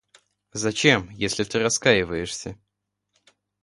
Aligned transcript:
Зачем, 0.51 1.11
если 1.11 1.43
ты 1.43 1.59
раскаиваешься? 1.61 2.57